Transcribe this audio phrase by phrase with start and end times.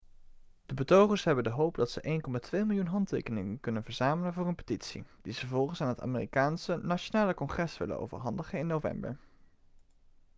[0.65, 5.03] de betogers hebben de hoop dat ze 1,2 miljoen handtekeningen kunnen verzamelen voor hun petitie
[5.21, 9.17] die ze vervolgens aan het amerikaanse nationale congres willen overhandigen in november